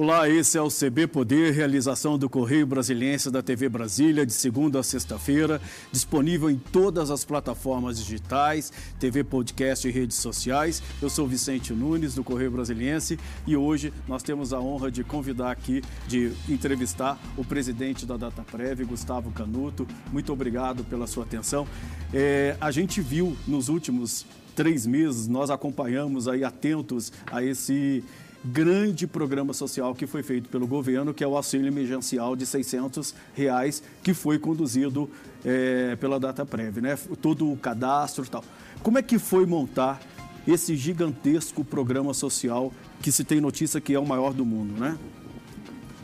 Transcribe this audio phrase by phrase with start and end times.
[0.00, 4.78] Olá, esse é o CB Poder, realização do Correio Brasiliense da TV Brasília, de segunda
[4.78, 10.80] a sexta-feira, disponível em todas as plataformas digitais, TV Podcast e redes sociais.
[11.02, 15.50] Eu sou Vicente Nunes, do Correio Brasiliense, e hoje nós temos a honra de convidar
[15.50, 19.84] aqui, de entrevistar o presidente da DataPrev, Gustavo Canuto.
[20.12, 21.66] Muito obrigado pela sua atenção.
[22.14, 24.24] É, a gente viu nos últimos
[24.54, 28.04] três meses, nós acompanhamos aí atentos a esse
[28.44, 33.14] grande programa social que foi feito pelo governo, que é o auxílio emergencial de 600
[33.34, 35.10] reais, que foi conduzido
[35.44, 36.96] é, pela DataPrev, né?
[37.20, 38.44] Todo o cadastro e tal.
[38.82, 40.00] Como é que foi montar
[40.46, 44.96] esse gigantesco programa social que se tem notícia que é o maior do mundo, né?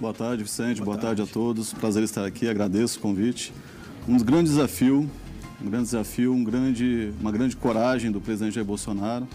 [0.00, 0.78] Boa tarde, Vicente.
[0.78, 1.22] Boa, Boa tarde.
[1.22, 1.30] tarde.
[1.30, 1.72] a todos.
[1.72, 2.48] Prazer estar aqui.
[2.48, 3.52] Agradeço o convite.
[4.08, 5.08] Um grande desafio,
[5.62, 9.26] um grande desafio, um grande, uma grande coragem do presidente Jair Bolsonaro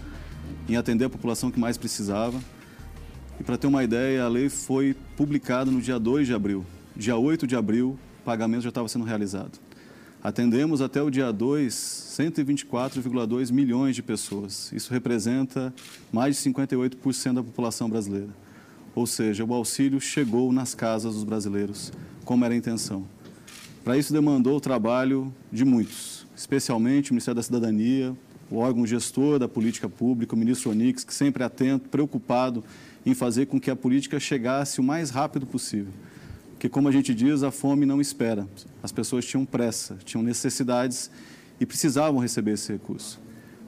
[0.67, 2.39] em atender a população que mais precisava
[3.39, 6.65] e para ter uma ideia, a lei foi publicada no dia 2 de abril.
[6.95, 9.57] Dia 8 de abril, o pagamento já estava sendo realizado.
[10.21, 14.69] Atendemos até o dia 2 124,2 milhões de pessoas.
[14.73, 15.73] Isso representa
[16.11, 18.27] mais de 58% da população brasileira.
[18.93, 21.93] Ou seja, o auxílio chegou nas casas dos brasileiros,
[22.25, 23.07] como era a intenção.
[23.85, 28.13] Para isso demandou o trabalho de muitos, especialmente o Ministério da Cidadania,
[28.51, 32.63] o órgão gestor da política pública, o ministro Onix, que sempre atento, preocupado
[33.05, 35.93] em fazer com que a política chegasse o mais rápido possível.
[36.51, 38.47] Porque, como a gente diz, a fome não espera.
[38.83, 41.09] As pessoas tinham pressa, tinham necessidades
[41.59, 43.19] e precisavam receber esse recurso.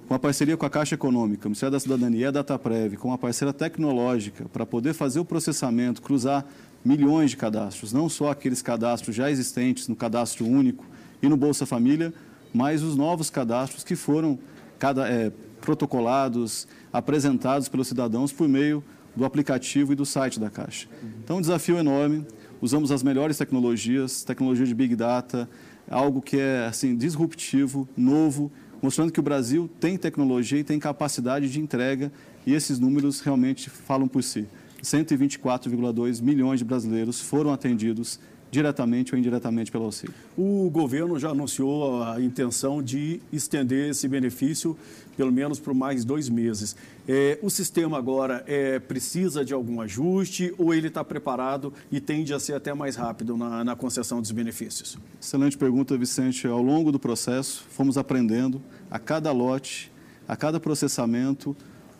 [0.08, 3.08] Com a parceria com a Caixa Econômica, o Ministério da Cidadania e a Dataprev, com
[3.08, 6.46] uma parceira tecnológica para poder fazer o processamento, cruzar
[6.84, 10.84] milhões de cadastros, não só aqueles cadastros já existentes no cadastro único
[11.22, 12.14] e no Bolsa Família,
[12.54, 14.38] mas os novos cadastros que foram
[14.78, 18.84] cada, é, protocolados, apresentados pelos cidadãos por meio
[19.16, 20.88] do aplicativo e do site da Caixa.
[21.24, 22.26] Então, um desafio enorme.
[22.62, 25.50] Usamos as melhores tecnologias, tecnologia de Big Data,
[25.90, 28.52] algo que é assim disruptivo, novo,
[28.82, 32.12] mostrando que o Brasil tem tecnologia e tem capacidade de entrega
[32.46, 34.48] e esses números realmente falam por si.
[34.82, 38.20] 124,2 milhões de brasileiros foram atendidos
[38.52, 40.14] diretamente ou indiretamente pelo auxílio.
[40.38, 44.78] O governo já anunciou a intenção de estender esse benefício
[45.16, 46.76] pelo menos por mais dois meses.
[47.08, 52.34] É, o sistema agora é, precisa de algum ajuste ou ele está preparado e tende
[52.34, 54.98] a ser até mais rápido na, na concessão dos benefícios?
[55.22, 56.48] Excelente pergunta, Vicente.
[56.48, 59.92] Ao longo do processo, fomos aprendendo a cada lote,
[60.28, 61.56] a cada processamento,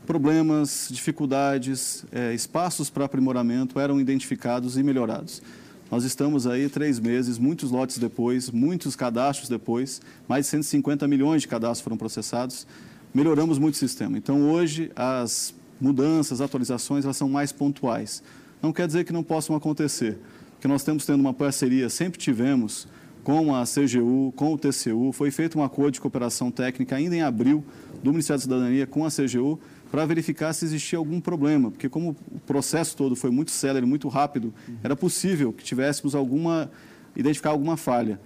[0.06, 5.42] problemas, dificuldades, é, espaços para aprimoramento eram identificados e melhorados.
[5.92, 11.42] Nós estamos aí três meses, muitos lotes depois, muitos cadastros depois, mais de 150 milhões
[11.42, 12.66] de cadastros foram processados.
[13.14, 14.18] Melhoramos muito o sistema.
[14.18, 18.24] Então, hoje, as mudanças, atualizações, elas são mais pontuais.
[18.62, 20.18] Não quer dizer que não possam acontecer,
[20.54, 22.88] porque nós temos tendo uma parceria, sempre tivemos,
[23.22, 25.12] com a CGU, com o TCU.
[25.12, 27.66] Foi feito um acordo de cooperação técnica ainda em abril
[28.02, 29.60] do Ministério da Cidadania com a CGU
[29.92, 34.08] para verificar se existia algum problema, porque como o processo todo foi muito célere, muito
[34.08, 34.78] rápido, uhum.
[34.82, 36.72] era possível que tivéssemos alguma
[37.14, 38.18] identificar alguma falha.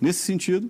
[0.00, 0.68] Nesse sentido,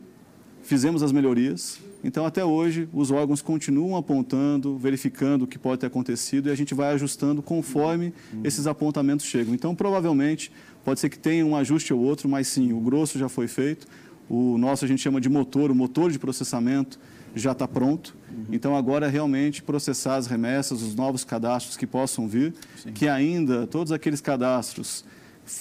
[0.62, 1.80] fizemos as melhorias.
[2.04, 6.54] Então, até hoje, os órgãos continuam apontando, verificando o que pode ter acontecido e a
[6.54, 8.40] gente vai ajustando conforme uhum.
[8.44, 9.54] esses apontamentos chegam.
[9.54, 10.52] Então, provavelmente,
[10.84, 13.86] pode ser que tenha um ajuste ou outro, mas sim, o grosso já foi feito.
[14.28, 17.00] O nosso a gente chama de motor, o motor de processamento
[17.34, 18.14] já está pronto.
[18.32, 18.46] Uhum.
[18.50, 22.92] Então, agora é realmente processar as remessas, os novos cadastros que possam vir, Sim.
[22.92, 25.04] que ainda, todos aqueles cadastros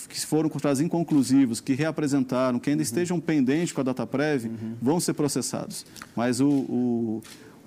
[0.08, 2.84] que foram considerados inconclusivos, que reapresentaram, que ainda uhum.
[2.84, 4.76] estejam pendentes com a data prévia, uhum.
[4.82, 5.86] vão ser processados.
[6.16, 7.22] Mas o, o,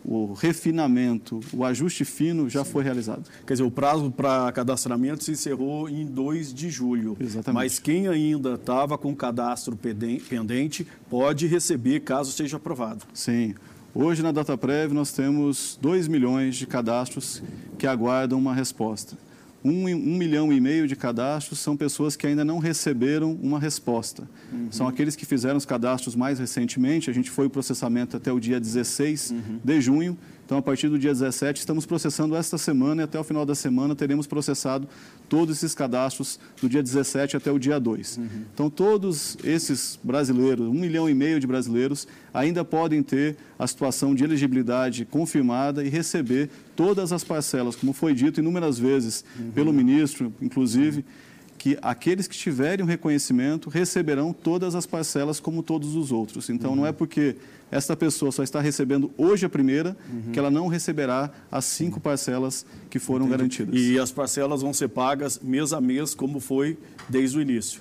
[0.04, 2.71] o, refinamento, o ajuste fino já Sim.
[2.71, 3.25] foi realizado.
[3.47, 7.16] Quer dizer, o prazo para cadastramento se encerrou em 2 de julho.
[7.19, 7.62] Exatamente.
[7.62, 13.04] Mas quem ainda estava com cadastro pendente pode receber caso seja aprovado.
[13.12, 13.54] Sim.
[13.97, 17.41] Hoje, na DataPrev, nós temos 2 milhões de cadastros
[17.78, 19.16] que aguardam uma resposta.
[19.65, 24.28] Um, um, milhão e meio de cadastros são pessoas que ainda não receberam uma resposta.
[24.53, 24.66] Uhum.
[24.72, 27.09] São aqueles que fizeram os cadastros mais recentemente.
[27.09, 29.60] A gente foi o processamento até o dia 16 uhum.
[29.63, 33.24] de junho então, a partir do dia 17, estamos processando esta semana e até o
[33.24, 34.86] final da semana teremos processado
[35.28, 38.18] todos esses cadastros do dia 17 até o dia 2.
[38.18, 38.28] Uhum.
[38.52, 44.14] Então, todos esses brasileiros, um milhão e meio de brasileiros, ainda podem ter a situação
[44.14, 49.50] de elegibilidade confirmada e receber todas as parcelas, como foi dito inúmeras vezes uhum.
[49.52, 50.98] pelo ministro, inclusive.
[50.98, 51.34] Uhum
[51.65, 56.51] que aqueles que tiverem o reconhecimento receberão todas as parcelas como todos os outros.
[56.51, 56.77] Então, uhum.
[56.77, 57.37] não é porque
[57.72, 60.31] esta pessoa só está recebendo hoje a primeira uhum.
[60.31, 63.39] que ela não receberá as cinco parcelas que foram Entendi.
[63.39, 63.81] garantidas.
[63.81, 66.77] E as parcelas vão ser pagas mês a mês, como foi
[67.09, 67.81] desde o início.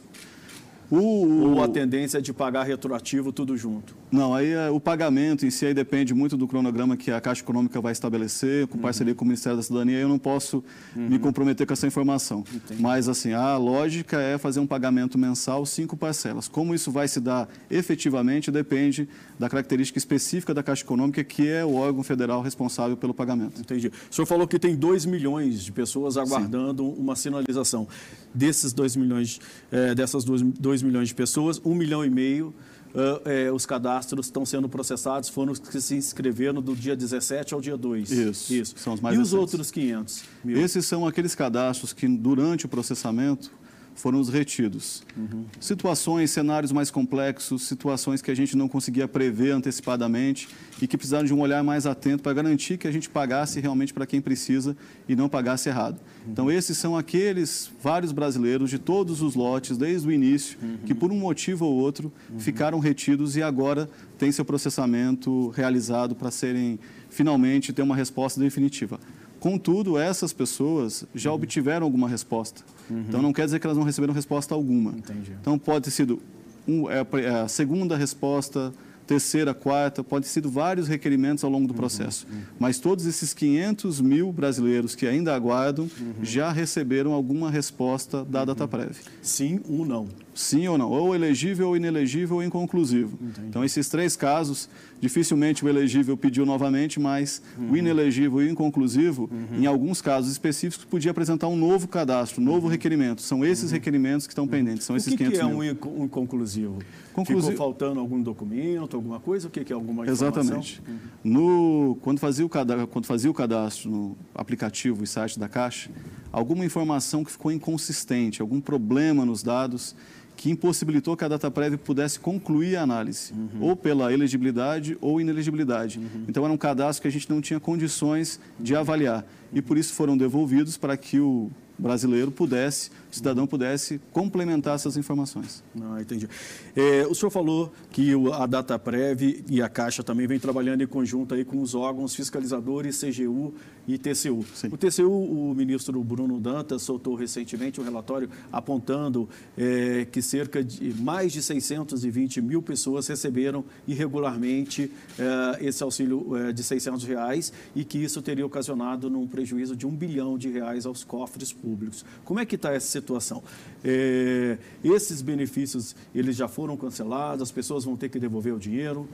[0.90, 3.94] O, Ou a tendência é de pagar retroativo tudo junto?
[4.14, 7.42] Não, aí é, o pagamento em si aí depende muito do cronograma que a Caixa
[7.42, 9.18] Econômica vai estabelecer, com parceria uhum.
[9.18, 10.64] com o Ministério da Cidadania, eu não posso
[10.96, 11.10] uhum.
[11.10, 12.44] me comprometer com essa informação.
[12.54, 12.80] Entendi.
[12.80, 16.48] Mas, assim, a lógica é fazer um pagamento mensal, cinco parcelas.
[16.48, 21.66] Como isso vai se dar efetivamente depende da característica específica da Caixa Econômica, que é
[21.66, 23.62] o órgão federal responsável pelo pagamento.
[23.62, 23.88] Entendi.
[23.88, 27.02] O senhor falou que tem 2 milhões de pessoas aguardando Sim.
[27.02, 27.88] uma sinalização.
[28.32, 32.54] Desses 2 milhões, é, dessas 2 milhões de pessoas, 1 um milhão e meio
[32.94, 37.60] Uh, os cadastros estão sendo processados, foram os que se inscreveram do dia 17 ao
[37.60, 38.12] dia 2.
[38.12, 38.76] Isso, Isso.
[38.78, 39.34] são os mais E recentes.
[39.34, 40.58] os outros 500 mil?
[40.60, 43.52] Esses são aqueles cadastros que, durante o processamento,
[43.96, 45.04] foram os retidos.
[45.16, 45.46] Uhum.
[45.60, 50.48] Situações, cenários mais complexos, situações que a gente não conseguia prever antecipadamente
[50.82, 53.94] e que precisaram de um olhar mais atento para garantir que a gente pagasse realmente
[53.94, 54.76] para quem precisa
[55.08, 56.00] e não pagasse errado.
[56.26, 56.32] Uhum.
[56.32, 60.78] Então, esses são aqueles vários brasileiros de todos os lotes, desde o início, uhum.
[60.86, 66.32] que por um motivo ou outro ficaram retidos e agora têm seu processamento realizado para
[66.32, 66.80] serem,
[67.10, 69.00] finalmente, ter uma resposta definitiva.
[69.44, 71.36] Contudo, essas pessoas já uhum.
[71.36, 72.64] obtiveram alguma resposta.
[72.90, 73.04] Uhum.
[73.10, 74.92] Então, não quer dizer que elas não receberam resposta alguma.
[74.92, 75.34] Entendi.
[75.42, 76.22] Então, pode ter sido
[76.66, 78.74] um, é, é a segunda resposta,
[79.14, 82.26] terceira, quarta, pode ter sido vários requerimentos ao longo do processo.
[82.30, 82.44] Uhum, uhum.
[82.60, 86.14] Mas todos esses 500 mil brasileiros que ainda aguardam uhum.
[86.24, 88.46] já receberam alguma resposta da uhum.
[88.48, 88.96] DataPrev.
[89.22, 90.08] Sim ou não?
[90.34, 93.18] Sim ou não, ou elegível, ou inelegível, ou inconclusivo.
[93.22, 93.48] Entendi.
[93.48, 94.68] Então, esses três casos,
[95.00, 100.86] dificilmente o elegível pediu novamente, mas o inelegível e o inconclusivo, em alguns casos específicos,
[100.86, 103.22] podia apresentar um novo cadastro, um novo requerimento.
[103.22, 105.58] São esses requerimentos que estão pendentes, são o esses que 500 que é mil.
[105.60, 106.80] um inconclusivo?
[107.14, 107.52] Conclusivo...
[107.52, 109.48] Ficou faltando algum documento, alguma coisa?
[109.48, 110.42] O que é alguma informação?
[110.42, 110.82] Exatamente.
[110.88, 110.98] Uhum.
[111.24, 115.92] No, quando, fazia o cadastro, quando fazia o cadastro no aplicativo e site da Caixa,
[116.32, 119.96] alguma informação que ficou inconsistente, algum problema nos dados
[120.36, 123.68] que impossibilitou que a data prévia pudesse concluir a análise, uhum.
[123.68, 126.00] ou pela elegibilidade ou inelegibilidade.
[126.00, 126.26] Uhum.
[126.28, 129.24] Então, era um cadastro que a gente não tinha condições de avaliar.
[129.54, 134.98] E por isso foram devolvidos para que o brasileiro pudesse, o cidadão pudesse complementar essas
[134.98, 135.64] informações.
[135.82, 136.28] Ah, entendi.
[136.76, 141.34] É, o senhor falou que a DataPrev e a Caixa também vem trabalhando em conjunto
[141.34, 143.54] aí com os órgãos fiscalizadores, CGU
[143.88, 144.46] e TCU.
[144.54, 144.70] Sim.
[144.72, 149.28] O TCU, o ministro Bruno Dantas soltou recentemente um relatório apontando
[149.58, 156.54] é, que cerca de mais de 620 mil pessoas receberam irregularmente é, esse auxílio é,
[156.54, 160.86] de 600 reais e que isso teria ocasionado num prejuízo de um bilhão de reais
[160.86, 162.04] aos cofres públicos.
[162.26, 163.42] Como é que está essa situação?
[163.84, 169.08] É, esses benefícios, eles já foram cancelados, as pessoas vão ter que devolver o dinheiro?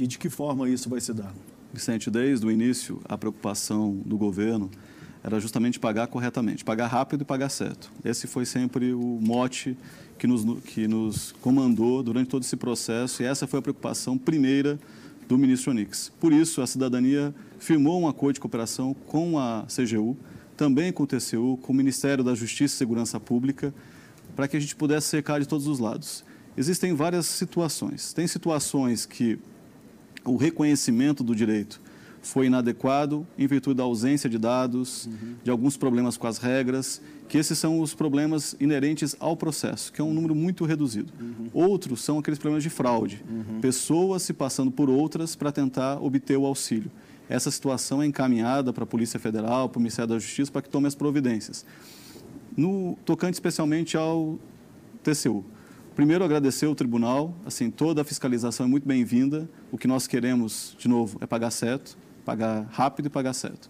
[0.00, 1.34] E de que forma isso vai se dar?
[1.72, 4.70] Vicente, desde o início, a preocupação do governo
[5.22, 7.90] era justamente pagar corretamente, pagar rápido e pagar certo.
[8.02, 9.76] Esse foi sempre o mote
[10.18, 14.78] que nos, que nos comandou durante todo esse processo e essa foi a preocupação primeira
[15.28, 16.10] do ministro Onix.
[16.18, 20.16] Por isso, a cidadania firmou um acordo de cooperação com a CGU,
[20.58, 23.72] também com o TCU, com o Ministério da Justiça e Segurança Pública,
[24.34, 26.24] para que a gente pudesse cercar de todos os lados.
[26.56, 28.12] Existem várias situações.
[28.12, 29.38] Tem situações que
[30.24, 31.80] o reconhecimento do direito
[32.20, 35.36] foi inadequado em virtude da ausência de dados, uhum.
[35.44, 40.00] de alguns problemas com as regras, que esses são os problemas inerentes ao processo, que
[40.00, 41.12] é um número muito reduzido.
[41.20, 41.48] Uhum.
[41.54, 43.60] Outros são aqueles problemas de fraude, uhum.
[43.60, 46.90] pessoas se passando por outras para tentar obter o auxílio
[47.28, 50.68] essa situação é encaminhada para a Polícia Federal, para o Ministério da Justiça, para que
[50.68, 51.64] tome as providências.
[52.56, 54.38] No tocante especialmente ao
[55.02, 55.44] TCU.
[55.94, 59.50] Primeiro, agradecer ao tribunal, assim, toda a fiscalização é muito bem-vinda.
[59.72, 63.68] O que nós queremos, de novo, é pagar certo, pagar rápido e pagar certo.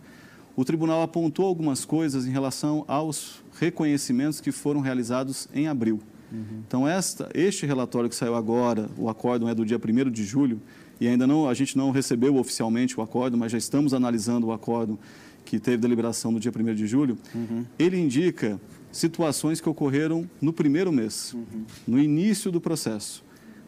[0.54, 6.00] O tribunal apontou algumas coisas em relação aos reconhecimentos que foram realizados em abril.
[6.30, 6.62] Uhum.
[6.66, 10.60] Então, esta, este relatório que saiu agora, o acórdão é do dia 1 de julho,
[11.00, 14.52] e ainda não, a gente não recebeu oficialmente o acordo, mas já estamos analisando o
[14.52, 14.98] acordo
[15.44, 17.64] que teve deliberação no dia 1 de julho, uhum.
[17.78, 18.60] ele indica
[18.92, 21.64] situações que ocorreram no primeiro mês, uhum.
[21.86, 23.24] no início do processo.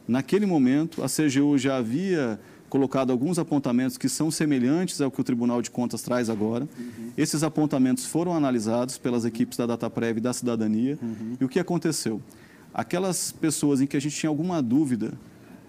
[0.07, 5.25] Naquele momento, a CGU já havia colocado alguns apontamentos que são semelhantes ao que o
[5.25, 6.69] Tribunal de Contas traz agora.
[6.79, 7.13] Uhum.
[7.17, 10.99] Esses apontamentos foram analisados pelas equipes da DataPrev e da Cidadania.
[11.03, 11.37] Uhum.
[11.41, 12.21] E o que aconteceu?
[12.73, 15.15] Aquelas pessoas em que a gente tinha alguma dúvida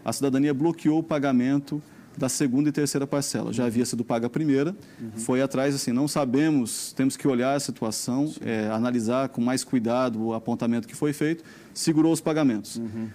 [0.04, 1.82] a cidadania bloqueou o pagamento
[2.18, 3.54] da segunda e terceira parcela.
[3.54, 5.12] Já havia sido paga a primeira, uhum.
[5.16, 10.22] foi atrás, assim, não sabemos, temos que olhar a situação, é, analisar com mais cuidado
[10.22, 11.44] o apontamento que foi feito,
[11.74, 12.78] segurou os pagamentos.
[12.78, 13.08] Uhum.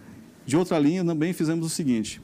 [0.47, 2.21] De outra linha, também fizemos o seguinte,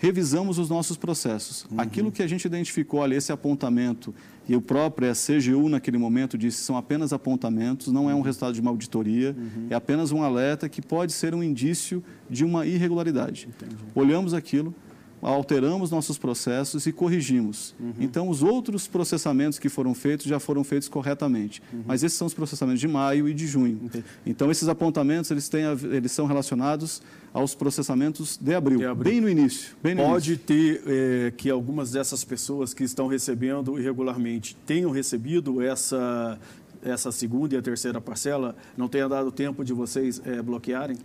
[0.00, 1.66] revisamos os nossos processos.
[1.70, 1.78] Uhum.
[1.78, 4.14] Aquilo que a gente identificou ali, esse apontamento,
[4.48, 8.22] e o próprio a CGU naquele momento disse são apenas apontamentos, não é um uhum.
[8.22, 9.66] resultado de uma auditoria, uhum.
[9.68, 13.46] é apenas um alerta que pode ser um indício de uma irregularidade.
[13.48, 13.76] Entendi.
[13.94, 14.74] Olhamos aquilo,
[15.22, 17.74] alteramos nossos processos e corrigimos.
[17.78, 17.92] Uhum.
[18.00, 21.62] Então, os outros processamentos que foram feitos já foram feitos corretamente.
[21.72, 21.84] Uhum.
[21.86, 23.78] Mas esses são os processamentos de maio e de junho.
[23.82, 24.04] Entendi.
[24.24, 29.12] Então, esses apontamentos eles, têm, eles são relacionados aos processamentos de abril, de abril.
[29.12, 29.76] bem no início.
[29.82, 30.46] Bem no Pode início.
[30.46, 36.38] ter é, que algumas dessas pessoas que estão recebendo irregularmente tenham recebido essa,
[36.82, 40.96] essa segunda e a terceira parcela, não tenha dado tempo de vocês é, bloquearem?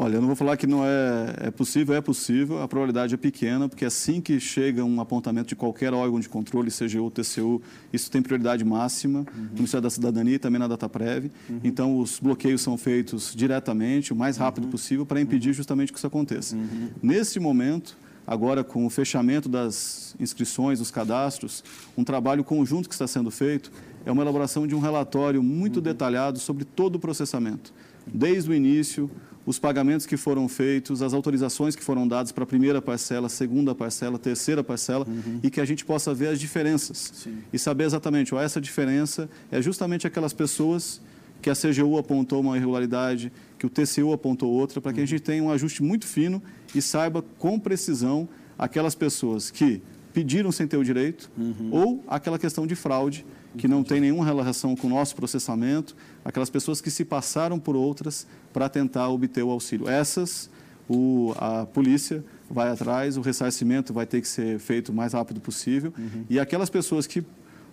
[0.00, 3.16] Olha, eu não vou falar que não é, é possível, é possível, a probabilidade é
[3.16, 7.60] pequena, porque assim que chega um apontamento de qualquer órgão de controle, CGU TCU,
[7.92, 9.42] isso tem prioridade máxima uhum.
[9.50, 11.32] no Ministério da Cidadania e também na DataPrev.
[11.50, 11.60] Uhum.
[11.64, 14.70] Então, os bloqueios são feitos diretamente, o mais rápido uhum.
[14.70, 16.54] possível, para impedir justamente que isso aconteça.
[16.54, 16.90] Uhum.
[17.02, 21.64] Nesse momento, agora com o fechamento das inscrições, dos cadastros,
[21.96, 23.72] um trabalho conjunto que está sendo feito
[24.06, 25.82] é uma elaboração de um relatório muito uhum.
[25.82, 27.74] detalhado sobre todo o processamento,
[28.06, 29.10] desde o início,
[29.48, 33.74] os pagamentos que foram feitos, as autorizações que foram dadas para a primeira parcela, segunda
[33.74, 35.40] parcela, terceira parcela, uhum.
[35.42, 37.38] e que a gente possa ver as diferenças Sim.
[37.50, 41.00] e saber exatamente, ó, essa diferença é justamente aquelas pessoas
[41.40, 45.04] que a CGU apontou uma irregularidade, que o TCU apontou outra, para que uhum.
[45.04, 46.42] a gente tenha um ajuste muito fino
[46.74, 48.28] e saiba com precisão
[48.58, 49.80] aquelas pessoas que
[50.12, 51.70] pediram sem ter o direito uhum.
[51.72, 53.24] ou aquela questão de fraude
[53.58, 57.76] que não tem nenhuma relação com o nosso processamento, aquelas pessoas que se passaram por
[57.76, 59.88] outras para tentar obter o auxílio.
[59.88, 60.48] Essas,
[60.88, 65.40] o, a polícia vai atrás, o ressarcimento vai ter que ser feito o mais rápido
[65.40, 65.92] possível.
[65.98, 66.24] Uhum.
[66.30, 67.22] E aquelas pessoas que,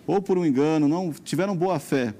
[0.06, 2.12] ou por um engano, não tiveram boa fé,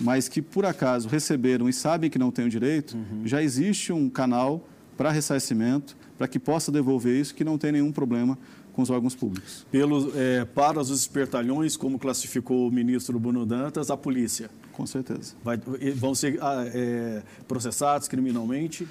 [0.00, 3.22] mas que por acaso receberam e sabem que não têm o direito, uhum.
[3.24, 7.90] já existe um canal para ressarcimento, para que possa devolver isso, que não tem nenhum
[7.90, 8.36] problema
[8.72, 9.66] com os órgãos públicos.
[9.70, 14.50] Pelo, é, para os espertalhões, como classificou o ministro Bruno Dantas, a polícia.
[14.72, 15.34] Com certeza.
[15.44, 15.58] Vai,
[15.94, 18.88] vão ser ah, é, processados criminalmente?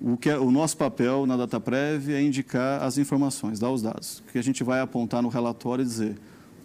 [0.00, 4.22] O, que é, o nosso papel na DataPrev é indicar as informações, dar os dados.
[4.32, 6.16] Que a gente vai apontar no relatório e dizer,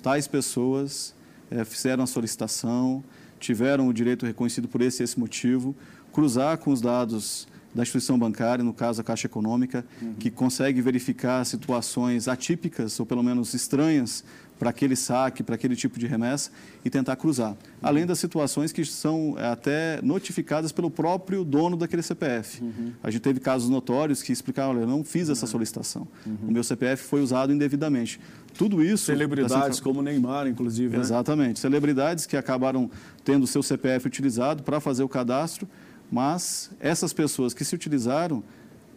[0.02, 1.16] tais pessoas
[1.50, 3.04] é, fizeram a solicitação,
[3.40, 5.76] tiveram o direito reconhecido por esse esse motivo,
[6.14, 10.14] cruzar com os dados da instituição bancária, no caso a Caixa Econômica, uhum.
[10.14, 14.24] que consegue verificar situações atípicas ou pelo menos estranhas
[14.58, 16.50] para aquele saque, para aquele tipo de remessa
[16.86, 17.52] e tentar cruzar.
[17.52, 17.56] Uhum.
[17.84, 22.64] Além das situações que são é, até notificadas pelo próprio dono daquele CPF.
[22.64, 22.94] Uhum.
[23.04, 26.08] A gente teve casos notórios que explicavam, olha, eu não fiz essa solicitação.
[26.26, 26.38] Uhum.
[26.48, 28.22] O meu CPF foi usado indevidamente.
[28.58, 29.08] Tudo isso...
[29.08, 31.04] Celebridades como Neymar, inclusive, né?
[31.04, 31.60] Exatamente.
[31.60, 32.90] Celebridades que acabaram
[33.26, 35.68] tendo o seu CPF utilizado para fazer o cadastro
[36.16, 38.42] mas essas pessoas que se utilizaram,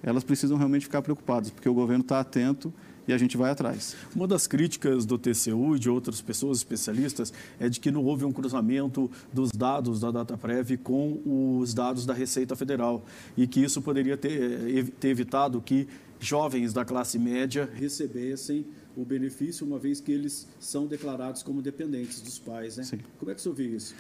[0.05, 2.73] elas precisam realmente ficar preocupadas, porque o governo está atento
[3.09, 3.97] e a gente vai atrás.
[4.15, 8.25] Uma das críticas do TCU e de outras pessoas especialistas é de que não houve
[8.25, 13.05] um cruzamento dos dados da DataPrev com os dados da Receita Federal
[13.37, 15.89] e que isso poderia ter, ter evitado que
[16.21, 18.65] jovens da classe média recebessem
[18.97, 22.77] o benefício, uma vez que eles são declarados como dependentes dos pais.
[22.77, 22.85] Né?
[22.85, 23.01] Sim.
[23.19, 23.93] Como é que você vê isso?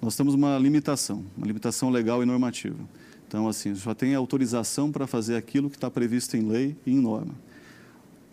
[0.00, 2.78] Nós temos uma limitação, uma limitação legal e normativa.
[3.26, 7.00] Então, assim, só tem autorização para fazer aquilo que está previsto em lei e em
[7.00, 7.34] norma.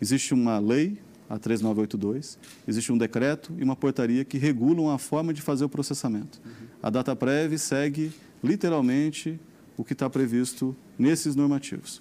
[0.00, 5.34] Existe uma lei, a 3982, existe um decreto e uma portaria que regulam a forma
[5.34, 6.40] de fazer o processamento.
[6.82, 9.38] A DataPrev segue literalmente
[9.76, 12.00] o que está previsto nesses normativos.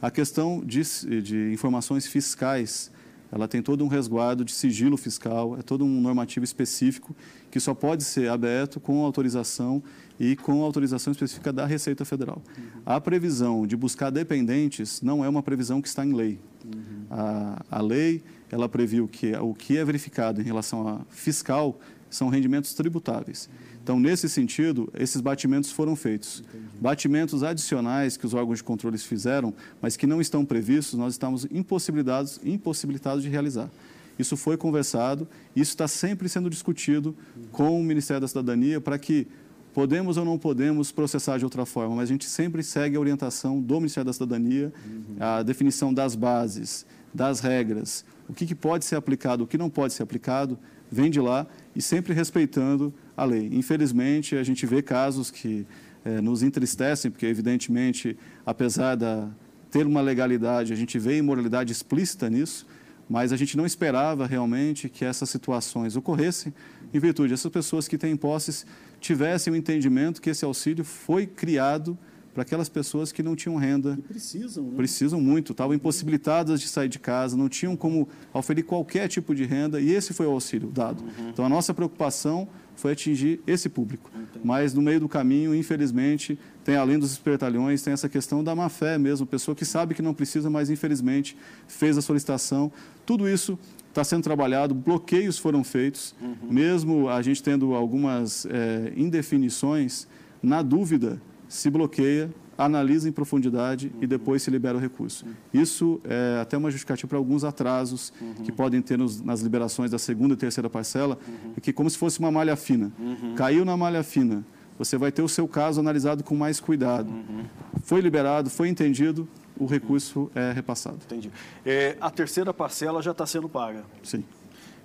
[0.00, 0.82] A questão de,
[1.22, 2.90] de informações fiscais
[3.30, 7.14] ela tem todo um resguardo de sigilo fiscal, é todo um normativo específico
[7.50, 9.82] que só pode ser aberto com autorização
[10.18, 12.42] e com autorização específica da Receita Federal.
[12.56, 12.82] Uhum.
[12.84, 16.38] A previsão de buscar dependentes não é uma previsão que está em lei.
[16.64, 17.06] Uhum.
[17.10, 21.78] A, a lei, ela previu que o que é verificado em relação a fiscal
[22.08, 23.48] são rendimentos tributáveis.
[23.86, 26.40] Então, nesse sentido, esses batimentos foram feitos.
[26.40, 26.64] Entendi.
[26.80, 31.46] Batimentos adicionais que os órgãos de controle fizeram, mas que não estão previstos, nós estamos
[31.52, 33.70] impossibilitados, impossibilitados de realizar.
[34.18, 37.14] Isso foi conversado, isso está sempre sendo discutido
[37.52, 39.28] com o Ministério da Cidadania para que
[39.72, 43.60] podemos ou não podemos processar de outra forma, mas a gente sempre segue a orientação
[43.60, 45.16] do Ministério da Cidadania, uhum.
[45.20, 49.70] a definição das bases, das regras, o que, que pode ser aplicado, o que não
[49.70, 50.58] pode ser aplicado,
[50.90, 53.48] vem de lá e sempre respeitando a lei.
[53.52, 55.66] Infelizmente, a gente vê casos que
[56.04, 59.28] é, nos entristecem, porque, evidentemente, apesar de
[59.70, 62.66] ter uma legalidade, a gente vê imoralidade explícita nisso,
[63.08, 66.52] mas a gente não esperava realmente que essas situações ocorressem
[66.92, 68.66] em virtude dessas pessoas que têm posses
[69.00, 71.96] tivessem o entendimento que esse auxílio foi criado
[72.36, 73.96] para aquelas pessoas que não tinham renda.
[73.98, 74.76] E precisam, né?
[74.76, 79.44] Precisam muito, estavam impossibilitadas de sair de casa, não tinham como oferir qualquer tipo de
[79.44, 81.02] renda e esse foi o auxílio dado.
[81.02, 81.30] Uhum.
[81.30, 82.46] Então a nossa preocupação
[82.76, 84.10] foi atingir esse público.
[84.44, 88.68] Mas no meio do caminho, infelizmente, tem além dos espertalhões, tem essa questão da má
[88.68, 92.70] fé mesmo, pessoa que sabe que não precisa, mas infelizmente fez a solicitação.
[93.04, 96.52] Tudo isso está sendo trabalhado, bloqueios foram feitos, uhum.
[96.52, 100.06] mesmo a gente tendo algumas é, indefinições,
[100.42, 104.02] na dúvida, se bloqueia, analisa em profundidade uhum.
[104.02, 105.26] e depois se libera o recurso.
[105.26, 105.32] Uhum.
[105.52, 108.44] Isso é até uma justificativa para alguns atrasos uhum.
[108.44, 111.18] que podem ter nos, nas liberações da segunda e terceira parcela,
[111.56, 112.92] é que como se fosse uma malha fina.
[112.98, 113.34] Uhum.
[113.34, 114.44] Caiu na malha fina,
[114.78, 117.10] você vai ter o seu caso analisado com mais cuidado.
[117.10, 117.44] Uhum.
[117.82, 120.98] Foi liberado, foi entendido, o recurso é repassado.
[121.04, 121.30] Entendi.
[121.64, 123.84] É, a terceira parcela já está sendo paga?
[124.02, 124.24] Sim.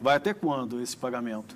[0.01, 1.55] Vai até quando esse pagamento?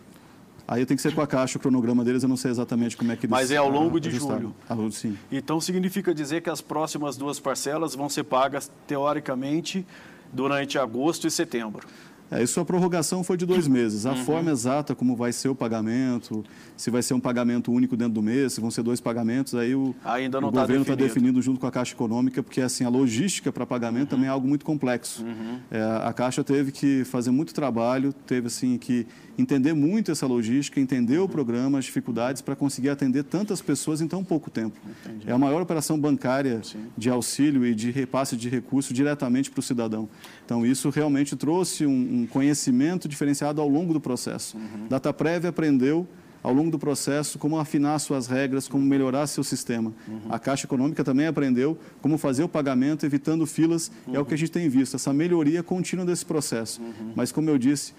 [0.67, 2.97] Aí eu tenho que ser com a Caixa, o cronograma deles, eu não sei exatamente
[2.97, 4.55] como é que eles Mas é ao longo de julho.
[4.67, 5.15] Ah, sim.
[5.31, 9.85] Então significa dizer que as próximas duas parcelas vão ser pagas, teoricamente,
[10.33, 11.87] durante agosto e setembro.
[12.31, 14.05] É, isso a prorrogação foi de dois meses.
[14.05, 14.25] A uhum.
[14.25, 16.43] forma exata como vai ser o pagamento,
[16.75, 19.75] se vai ser um pagamento único dentro do mês, se vão ser dois pagamentos, aí
[19.75, 22.83] o, Ainda não o tá governo está definindo junto com a Caixa Econômica, porque assim
[22.83, 24.17] a logística para pagamento uhum.
[24.17, 25.23] também é algo muito complexo.
[25.23, 25.59] Uhum.
[25.69, 29.05] É, a Caixa teve que fazer muito trabalho, teve assim que
[29.37, 34.07] entender muito essa logística, entender o programa, as dificuldades para conseguir atender tantas pessoas em
[34.07, 34.77] tão pouco tempo.
[35.05, 35.29] Entendi.
[35.29, 36.85] É a maior operação bancária Sim.
[36.97, 40.07] de auxílio e de repasse de recursos diretamente para o cidadão.
[40.45, 44.57] Então, isso realmente trouxe um, um conhecimento diferenciado ao longo do processo.
[44.57, 44.87] Uhum.
[44.87, 46.07] DataPrev aprendeu
[46.41, 49.91] ao longo do processo como afinar suas regras, como melhorar seu sistema.
[50.07, 50.21] Uhum.
[50.29, 54.15] A Caixa Econômica também aprendeu como fazer o pagamento evitando filas, uhum.
[54.15, 56.81] é o que a gente tem visto, essa melhoria contínua desse processo.
[56.81, 57.13] Uhum.
[57.15, 57.93] Mas, como eu disse,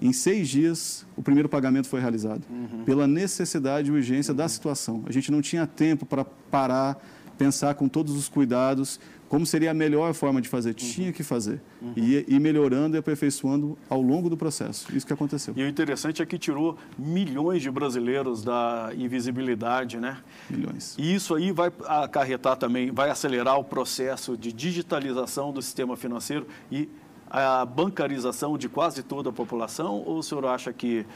[0.00, 2.84] em seis dias, o primeiro pagamento foi realizado, uhum.
[2.84, 4.36] pela necessidade e urgência uhum.
[4.38, 5.04] da situação.
[5.06, 6.98] A gente não tinha tempo para parar,
[7.36, 8.98] pensar com todos os cuidados
[9.30, 10.70] como seria a melhor forma de fazer.
[10.70, 10.74] Uhum.
[10.74, 11.62] Tinha que fazer.
[11.80, 11.92] Uhum.
[11.96, 14.88] E ir melhorando e aperfeiçoando ao longo do processo.
[14.92, 15.54] Isso que aconteceu.
[15.56, 20.18] E o interessante é que tirou milhões de brasileiros da invisibilidade, né?
[20.50, 20.96] Milhões.
[20.98, 26.48] E isso aí vai acarretar também, vai acelerar o processo de digitalização do sistema financeiro
[26.70, 26.88] e
[27.30, 31.06] a bancarização de quase toda a população ou o senhor acha que,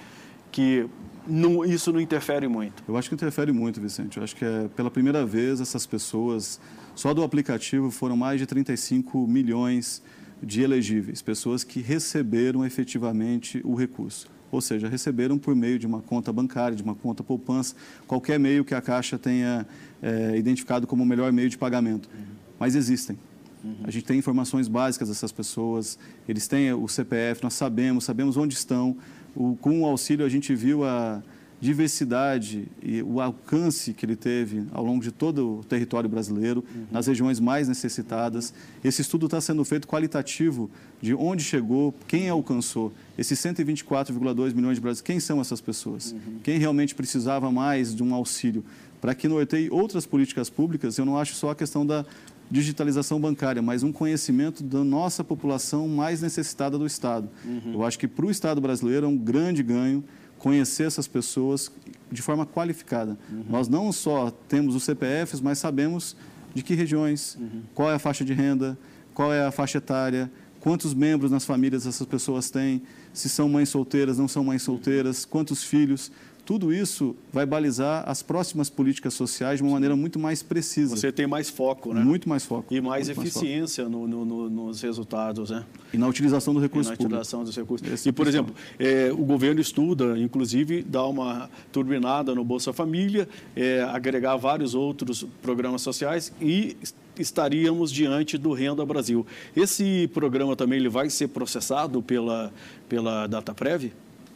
[0.52, 0.88] que
[1.26, 2.84] não, isso não interfere muito?
[2.86, 4.18] Eu acho que interfere muito, Vicente.
[4.18, 6.60] Eu acho que é pela primeira vez essas pessoas,
[6.94, 10.02] só do aplicativo foram mais de 35 milhões
[10.42, 14.28] de elegíveis, pessoas que receberam efetivamente o recurso.
[14.50, 17.74] Ou seja, receberam por meio de uma conta bancária, de uma conta poupança,
[18.06, 19.66] qualquer meio que a Caixa tenha
[20.00, 22.08] é, identificado como o melhor meio de pagamento.
[22.14, 22.24] Uhum.
[22.58, 23.18] Mas existem.
[23.64, 23.74] Uhum.
[23.82, 28.54] A gente tem informações básicas dessas pessoas, eles têm o CPF, nós sabemos, sabemos onde
[28.54, 28.96] estão.
[29.34, 31.20] O, com o auxílio a gente viu a
[31.60, 36.86] diversidade e o alcance que ele teve ao longo de todo o território brasileiro, uhum.
[36.90, 38.52] nas regiões mais necessitadas.
[38.82, 42.92] Esse estudo está sendo feito qualitativo de onde chegou, quem alcançou.
[43.16, 46.12] Esses 124,2 milhões de brasileiros, quem são essas pessoas?
[46.12, 46.38] Uhum.
[46.42, 48.64] Quem realmente precisava mais de um auxílio?
[49.00, 52.04] Para que norteie outras políticas públicas, eu não acho só a questão da
[52.50, 57.28] digitalização bancária, mas um conhecimento da nossa população mais necessitada do Estado.
[57.44, 57.74] Uhum.
[57.74, 60.04] Eu acho que para o Estado brasileiro é um grande ganho
[60.44, 61.72] conhecer essas pessoas
[62.12, 63.16] de forma qualificada.
[63.32, 63.46] Uhum.
[63.48, 66.14] Nós não só temos os CPFs, mas sabemos
[66.52, 67.62] de que regiões, uhum.
[67.74, 68.76] qual é a faixa de renda,
[69.14, 70.30] qual é a faixa etária,
[70.60, 75.24] quantos membros nas famílias essas pessoas têm, se são mães solteiras, não são mães solteiras,
[75.24, 76.12] quantos filhos.
[76.44, 80.94] Tudo isso vai balizar as próximas políticas sociais de uma maneira muito mais precisa.
[80.94, 82.02] Você tem mais foco, né?
[82.02, 82.72] Muito mais foco.
[82.74, 85.64] E mais eficiência mais no, no, nos resultados, né?
[85.92, 87.46] E na utilização do recurso e na utilização público.
[87.46, 87.88] dos recursos.
[87.88, 93.28] Esse e, por exemplo, é, o governo estuda, inclusive, dar uma turbinada no Bolsa Família,
[93.56, 96.76] é, agregar vários outros programas sociais e
[97.18, 99.26] estaríamos diante do Renda Brasil.
[99.56, 102.52] Esse programa também ele vai ser processado pela,
[102.88, 103.92] pela DataPrev?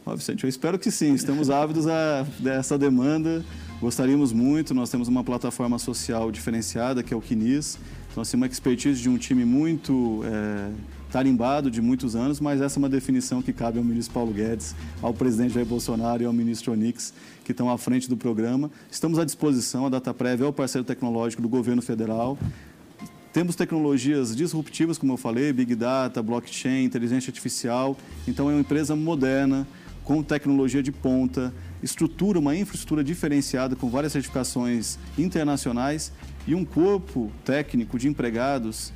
[0.09, 1.13] Ó, Vicente, eu espero que sim.
[1.13, 3.45] Estamos ávidos a, dessa demanda.
[3.79, 4.73] Gostaríamos muito.
[4.73, 7.77] Nós temos uma plataforma social diferenciada, que é o Quinis.
[8.15, 10.71] Nós temos uma expertise de um time muito é,
[11.11, 14.75] tarimbado de muitos anos, mas essa é uma definição que cabe ao ministro Paulo Guedes,
[14.99, 18.71] ao presidente Jair Bolsonaro e ao ministro Onix, que estão à frente do programa.
[18.89, 19.85] Estamos à disposição.
[19.85, 22.35] A DataPrev é o parceiro tecnológico do governo federal.
[23.31, 27.95] Temos tecnologias disruptivas, como eu falei, Big Data, blockchain, inteligência artificial.
[28.27, 29.67] Então, é uma empresa moderna,
[30.09, 36.11] com tecnologia de ponta, estrutura, uma infraestrutura diferenciada com várias certificações internacionais
[36.47, 38.91] e um corpo técnico de empregados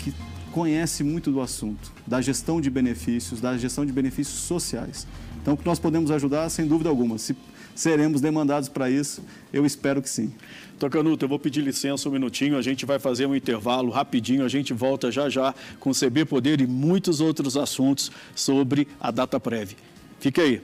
[0.00, 0.12] que
[0.52, 5.06] conhece muito do assunto, da gestão de benefícios, da gestão de benefícios sociais.
[5.40, 7.16] Então, o que nós podemos ajudar, sem dúvida alguma.
[7.16, 7.34] Se
[7.74, 10.34] seremos demandados para isso, eu espero que sim.
[10.78, 14.48] Tocanuto, eu vou pedir licença um minutinho, a gente vai fazer um intervalo rapidinho, a
[14.48, 19.95] gente volta já já com CB Poder e muitos outros assuntos sobre a data prévia.
[20.18, 20.62] Fique aí.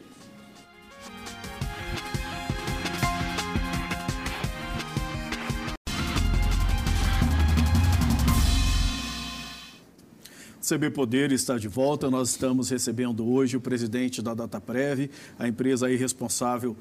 [10.62, 12.08] CB Poder está de volta.
[12.08, 16.76] Nós estamos recebendo hoje o presidente da Dataprev, a empresa aí responsável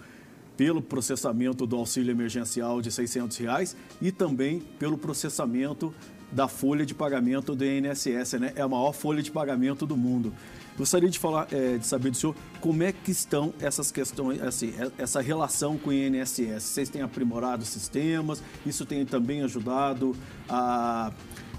[0.55, 5.93] pelo processamento do auxílio emergencial de 600 reais e também pelo processamento
[6.31, 8.53] da folha de pagamento do INSS, né?
[8.55, 10.31] É a maior folha de pagamento do mundo.
[10.77, 14.73] Gostaria de falar, é, de saber do senhor como é que estão essas questões, assim,
[14.77, 16.63] é, essa relação com o INSS.
[16.63, 18.41] Vocês têm aprimorado sistemas?
[18.65, 20.15] Isso tem também ajudado
[20.49, 21.11] a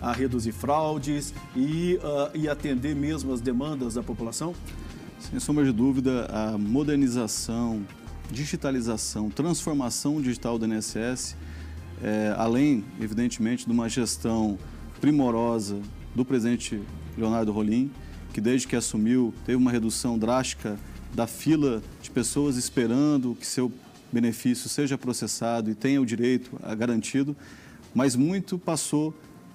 [0.02, 4.52] a reduzir fraudes e, uh, e atender mesmo as demandas da população?
[5.20, 7.86] Sem sombra de dúvida, a modernização,
[8.28, 11.36] digitalização, transformação digital do INSS,
[12.02, 14.58] é, além, evidentemente, de uma gestão
[15.00, 15.80] primorosa
[16.16, 16.82] do presidente
[17.16, 17.88] Leonardo Rolim,
[18.32, 20.78] que desde que assumiu teve uma redução drástica
[21.14, 23.70] da fila de pessoas esperando que seu
[24.10, 27.36] benefício seja processado e tenha o direito garantido,
[27.94, 29.14] mas muito passou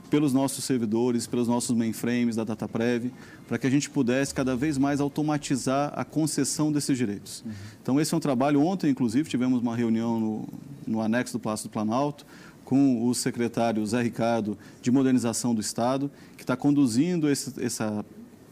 [0.10, 3.12] pelos nossos servidores, pelos nossos mainframes da DataPrev,
[3.48, 7.44] para que a gente pudesse cada vez mais automatizar a concessão desses direitos.
[7.46, 7.52] Uhum.
[7.82, 8.62] Então, esse é um trabalho.
[8.62, 10.50] Ontem, inclusive, tivemos uma reunião no,
[10.88, 12.26] no anexo do Palácio do Planalto
[12.64, 18.06] com o secretário Zé Ricardo de Modernização do Estado, que está conduzindo esse, essa,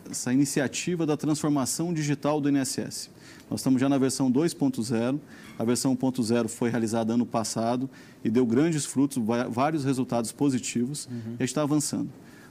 [0.09, 3.09] essa iniciativa da transformação digital do INSS.
[3.49, 5.19] Nós estamos já na versão 2.0.
[5.57, 7.89] A versão 1.0 foi realizada ano passado
[8.23, 11.31] e deu grandes frutos, vários resultados positivos uhum.
[11.31, 12.09] e a gente está avançando.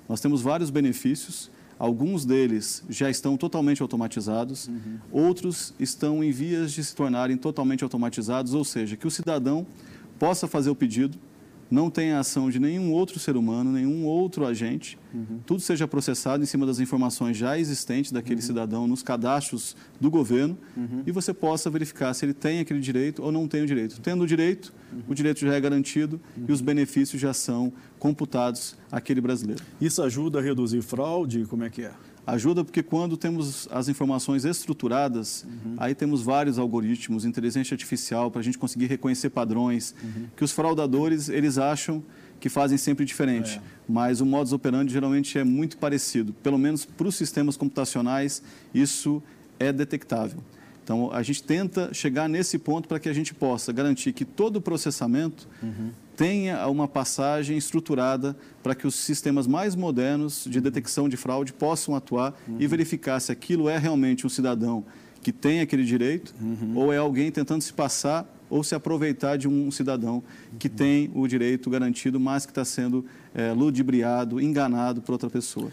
[0.08, 4.98] Nós temos vários benefícios, alguns deles já estão totalmente automatizados, uhum.
[5.10, 9.66] outros estão em vias de se tornarem totalmente automatizados, ou seja, que o cidadão
[10.18, 11.18] possa fazer o pedido,
[11.70, 15.40] não tenha ação de nenhum outro ser humano, nenhum outro agente, uhum.
[15.46, 18.46] tudo seja processado em cima das informações já existentes daquele uhum.
[18.46, 21.03] cidadão nos cadastros do governo uhum.
[21.07, 24.00] e você possa verificar se ele tem aquele direito ou não tem o direito.
[24.00, 25.03] Tendo o direito, uhum.
[25.09, 29.62] o direito já é garantido e os benefícios já são computados àquele brasileiro.
[29.81, 31.44] Isso ajuda a reduzir fraude?
[31.46, 31.92] Como é que é?
[32.26, 35.74] Ajuda porque quando temos as informações estruturadas, uhum.
[35.76, 40.26] aí temos vários algoritmos, inteligência artificial, para a gente conseguir reconhecer padrões, uhum.
[40.34, 42.02] que os fraudadores, eles acham
[42.40, 43.60] que fazem sempre diferente, é.
[43.88, 46.32] mas o modus operandi geralmente é muito parecido.
[46.32, 49.22] Pelo menos para os sistemas computacionais, isso
[49.58, 50.40] é detectável.
[50.82, 54.56] Então, a gente tenta chegar nesse ponto para que a gente possa garantir que todo
[54.56, 55.90] o processamento uhum.
[56.16, 61.94] Tenha uma passagem estruturada para que os sistemas mais modernos de detecção de fraude possam
[61.94, 62.57] atuar uhum.
[62.59, 64.85] e verificar se aquilo é realmente um cidadão
[65.22, 66.72] que tem aquele direito uhum.
[66.77, 70.22] ou é alguém tentando se passar ou se aproveitar de um cidadão
[70.59, 75.72] que tem o direito garantido, mas que está sendo é, ludibriado, enganado por outra pessoa.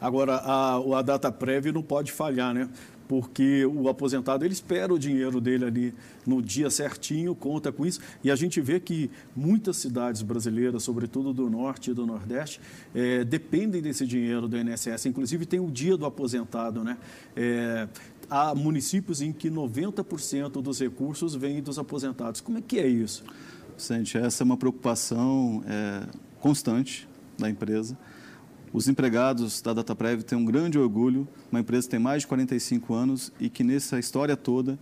[0.00, 2.68] Agora, a, a data prévia não pode falhar, né?
[3.08, 5.94] Porque o aposentado ele espera o dinheiro dele ali
[6.26, 8.00] no dia certinho, conta com isso.
[8.22, 12.60] E a gente vê que muitas cidades brasileiras, sobretudo do norte e do nordeste,
[12.94, 15.06] é, dependem desse dinheiro do INSS.
[15.06, 16.96] Inclusive tem o dia do aposentado, né?
[17.36, 17.88] É,
[18.30, 22.40] há municípios em que 90% dos recursos vêm dos aposentados.
[22.40, 23.24] Como é que é isso?
[23.76, 26.06] Vicente, essa é uma preocupação é,
[26.40, 27.96] constante da empresa.
[28.72, 32.94] Os empregados da DataPrev têm um grande orgulho, uma empresa que tem mais de 45
[32.94, 34.78] anos e que nessa história toda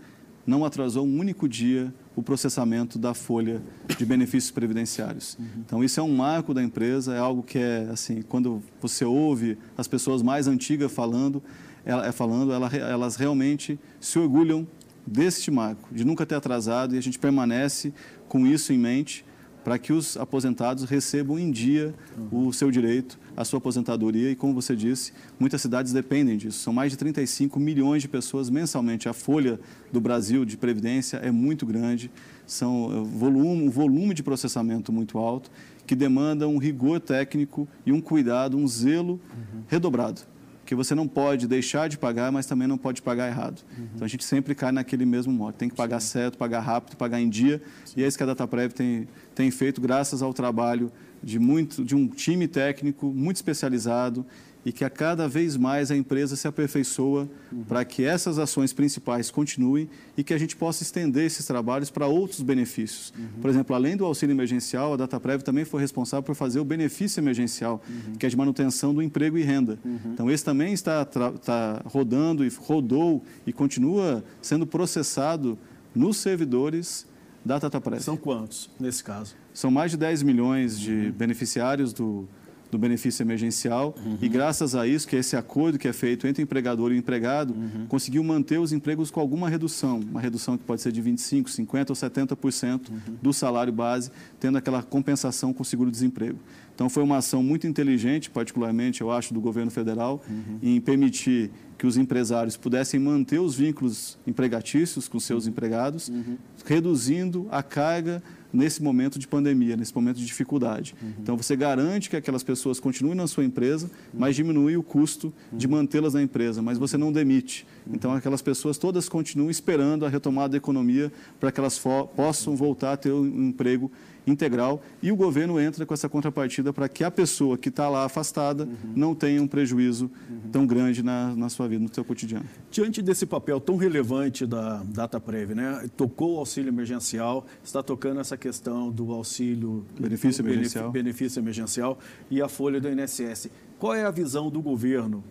[0.46, 3.62] não atrasou um único dia o processamento da folha
[3.96, 5.36] de benefícios previdenciários.
[5.38, 5.46] Uhum.
[5.58, 9.58] Então isso é um marco da empresa, é algo que é assim, quando você ouve
[9.76, 11.42] as pessoas mais antigas falando,
[11.84, 14.66] ela, é falando, ela, elas realmente se orgulham
[15.06, 17.92] deste marco, de nunca ter atrasado e a gente permanece
[18.28, 19.24] com isso em mente
[19.64, 22.48] para que os aposentados recebam em dia uhum.
[22.48, 24.30] o seu direito à sua aposentadoria.
[24.30, 26.58] E, como você disse, muitas cidades dependem disso.
[26.58, 29.08] São mais de 35 milhões de pessoas mensalmente.
[29.08, 29.58] A folha
[29.90, 32.10] do Brasil de previdência é muito grande,
[32.46, 35.50] são eh, volume, um volume de processamento muito alto,
[35.86, 39.62] que demanda um rigor técnico e um cuidado, um zelo uhum.
[39.66, 40.22] redobrado
[40.70, 43.60] que você não pode deixar de pagar, mas também não pode pagar errado.
[43.76, 43.88] Uhum.
[43.92, 45.54] Então a gente sempre cai naquele mesmo modo.
[45.54, 46.06] Tem que pagar Sim.
[46.06, 47.60] certo, pagar rápido, pagar em dia.
[47.84, 47.94] Sim.
[47.96, 51.94] E é isso que a DataPrev tem, tem feito graças ao trabalho de, muito, de
[51.94, 54.24] um time técnico muito especializado
[54.64, 57.64] e que a cada vez mais a empresa se aperfeiçoa uhum.
[57.64, 62.06] para que essas ações principais continuem e que a gente possa estender esses trabalhos para
[62.06, 63.12] outros benefícios.
[63.16, 63.40] Uhum.
[63.40, 67.20] Por exemplo, além do auxílio emergencial, a DataPrev também foi responsável por fazer o benefício
[67.20, 68.16] emergencial, uhum.
[68.16, 69.78] que é de manutenção do emprego e renda.
[70.12, 75.58] Então, esse também está, está rodando e rodou e continua sendo processado
[75.94, 77.06] nos servidores
[77.44, 78.02] da DataPrev.
[78.02, 79.34] São quantos, nesse caso?
[79.52, 81.12] São mais de 10 milhões de uhum.
[81.12, 82.28] beneficiários do
[82.70, 84.18] do benefício emergencial uhum.
[84.22, 86.98] e graças a isso, que esse acordo que é feito entre o empregador e o
[86.98, 87.86] empregado, uhum.
[87.88, 91.92] conseguiu manter os empregos com alguma redução, uma redução que pode ser de 25, 50
[91.92, 92.98] ou 70% uhum.
[93.20, 96.38] do salário base, tendo aquela compensação com o seguro-desemprego.
[96.74, 100.58] Então foi uma ação muito inteligente, particularmente, eu acho, do governo federal, uhum.
[100.62, 105.50] em permitir que os empresários pudessem manter os vínculos empregatícios com seus uhum.
[105.50, 106.36] empregados, uhum.
[106.66, 110.94] reduzindo a carga nesse momento de pandemia, nesse momento de dificuldade.
[111.00, 111.12] Uhum.
[111.22, 114.20] Então, você garante que aquelas pessoas continuem na sua empresa, uhum.
[114.20, 115.72] mas diminui o custo de uhum.
[115.72, 117.66] mantê-las na empresa, mas você não demite.
[117.90, 121.80] Então, aquelas pessoas todas continuam esperando a retomada da economia para que elas
[122.14, 123.90] possam voltar a ter um emprego
[124.26, 128.04] integral e o governo entra com essa contrapartida para que a pessoa que está lá
[128.04, 128.92] afastada uhum.
[128.94, 130.50] não tenha um prejuízo uhum.
[130.50, 132.44] tão grande na, na sua vida, no seu cotidiano.
[132.70, 135.88] Diante desse papel tão relevante da DataPrev, né?
[135.96, 139.84] tocou o auxílio emergencial, está tocando essa questão do auxílio...
[139.98, 140.90] Benefício emergencial.
[140.90, 141.98] Benefício emergencial
[142.30, 143.48] e a folha do INSS.
[143.78, 145.24] Qual é a visão do governo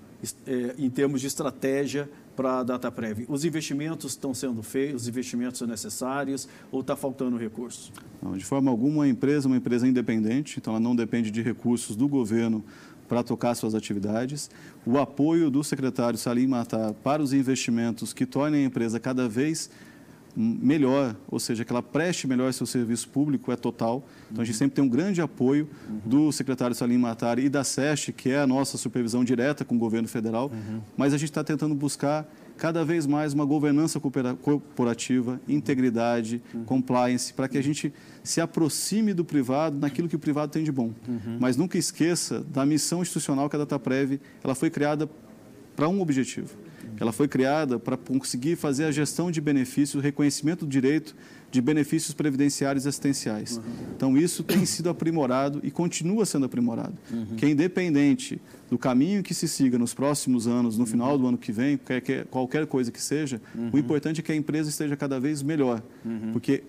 [0.45, 3.25] é, em termos de estratégia para a DataPrev?
[3.27, 7.91] Os investimentos estão sendo feitos, os investimentos são necessários ou está faltando recursos?
[8.23, 11.41] Não, de forma alguma, a empresa é uma empresa independente, então ela não depende de
[11.41, 12.63] recursos do governo
[13.09, 14.49] para tocar suas atividades.
[14.85, 19.69] O apoio do secretário Salim Matar para os investimentos que tornem a empresa cada vez
[20.41, 24.07] melhor, ou seja, que ela preste melhor seu serviço público é total.
[24.31, 25.67] Então, a gente sempre tem um grande apoio
[26.05, 29.77] do secretário Salim Matar e da SEST, que é a nossa supervisão direta com o
[29.77, 30.49] governo federal,
[30.95, 32.25] mas a gente está tentando buscar
[32.57, 39.25] cada vez mais uma governança corporativa, integridade, compliance, para que a gente se aproxime do
[39.25, 40.93] privado naquilo que o privado tem de bom.
[41.39, 45.09] Mas nunca esqueça da missão institucional que a DataPrev ela foi criada
[45.75, 46.57] para um objetivo.
[46.99, 51.15] Ela foi criada para conseguir fazer a gestão de benefícios, o reconhecimento do direito
[51.51, 53.57] de benefícios previdenciários assistenciais.
[53.57, 53.63] Uhum.
[53.95, 56.93] Então, isso tem sido aprimorado e continua sendo aprimorado.
[57.11, 57.35] Uhum.
[57.37, 60.89] Que é independente do caminho que se siga nos próximos anos, no uhum.
[60.89, 63.77] final do ano que vem, qualquer, qualquer coisa que seja, o uhum.
[63.79, 65.81] importante é que a empresa esteja cada vez melhor.
[66.05, 66.31] Uhum.
[66.31, 66.63] Porque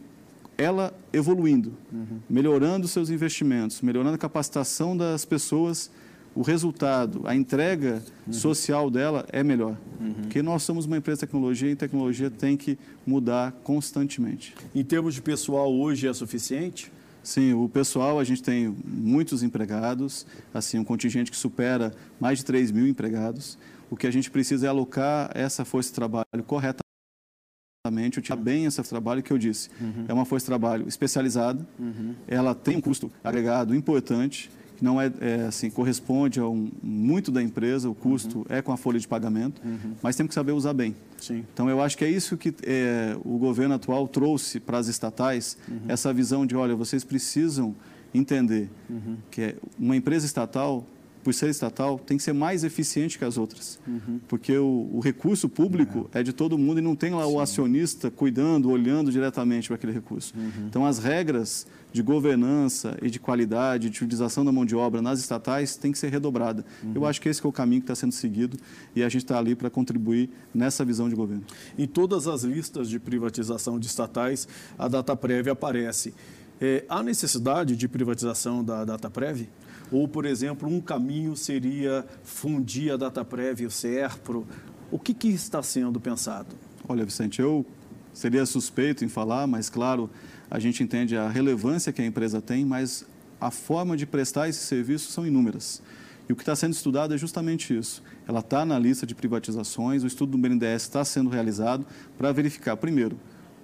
[0.56, 2.20] ela evoluindo, uhum.
[2.28, 5.90] melhorando seus investimentos, melhorando a capacitação das pessoas
[6.34, 8.32] o resultado, a entrega uhum.
[8.32, 9.76] social dela é melhor.
[10.00, 10.14] Uhum.
[10.14, 14.54] Porque nós somos uma empresa de tecnologia e tecnologia tem que mudar constantemente.
[14.74, 16.92] Em termos de pessoal, hoje é suficiente?
[17.22, 22.44] Sim, o pessoal, a gente tem muitos empregados, assim, um contingente que supera mais de
[22.44, 23.58] 3 mil empregados.
[23.90, 28.82] O que a gente precisa é alocar essa força de trabalho corretamente, utilizar bem esse
[28.84, 29.68] trabalho que eu disse.
[29.80, 30.04] Uhum.
[30.08, 32.14] É uma força de trabalho especializada, uhum.
[32.26, 37.42] ela tem um custo agregado importante, não é, é, assim corresponde a um, muito da
[37.42, 38.44] empresa, o custo uhum.
[38.48, 39.94] é com a folha de pagamento, uhum.
[40.02, 40.94] mas temos que saber usar bem.
[41.18, 41.44] Sim.
[41.52, 45.56] Então eu acho que é isso que é, o governo atual trouxe para as estatais,
[45.68, 45.80] uhum.
[45.88, 47.74] essa visão de, olha, vocês precisam
[48.12, 49.16] entender uhum.
[49.30, 50.84] que é uma empresa estatal
[51.22, 53.78] por ser estatal, tem que ser mais eficiente que as outras.
[53.86, 54.20] Uhum.
[54.26, 56.20] Porque o, o, recurso público é.
[56.20, 56.22] é.
[56.22, 57.32] de todo mundo e não tem lá Sim.
[57.32, 60.32] o acionista cuidando, olhando diretamente para aquele recurso.
[60.36, 60.66] Uhum.
[60.66, 65.18] Então, as regras de governança e de qualidade, de utilização da mão de obra nas
[65.18, 66.64] estatais tem que ser redobrada.
[66.82, 66.92] Uhum.
[66.94, 68.56] Eu acho que esse que é o caminho que está sendo seguido
[68.94, 71.44] e a gente está ali para contribuir nessa visão de governo.
[71.78, 74.46] Em todas as listas de privatização de estatais,
[74.78, 76.14] a data prévia aparece.
[76.60, 79.48] É, há necessidade de privatização da data prévia?
[79.90, 84.46] Ou, por exemplo, um caminho seria fundir a DataPrev e o SERPRO.
[84.90, 86.54] O que, que está sendo pensado?
[86.88, 87.66] Olha, Vicente, eu
[88.12, 90.10] seria suspeito em falar, mas, claro,
[90.50, 93.06] a gente entende a relevância que a empresa tem, mas
[93.40, 95.82] a forma de prestar esse serviço são inúmeras.
[96.28, 98.02] E o que está sendo estudado é justamente isso.
[98.26, 101.86] Ela está na lista de privatizações, o estudo do BNDES está sendo realizado
[102.18, 103.16] para verificar, primeiro,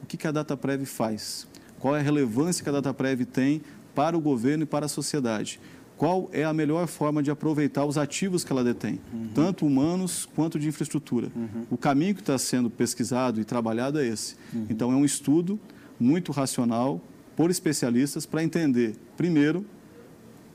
[0.02, 1.46] o que, que a DataPrev faz,
[1.78, 3.62] qual é a relevância que a DataPrev tem
[3.94, 5.60] para o governo e para a sociedade
[5.96, 9.28] qual é a melhor forma de aproveitar os ativos que ela detém, uhum.
[9.34, 11.30] tanto humanos quanto de infraestrutura.
[11.34, 11.66] Uhum.
[11.70, 14.36] O caminho que está sendo pesquisado e trabalhado é esse.
[14.52, 14.66] Uhum.
[14.68, 15.58] Então, é um estudo
[15.98, 17.00] muito racional
[17.36, 19.64] por especialistas para entender, primeiro,